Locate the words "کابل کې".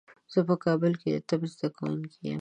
0.65-1.09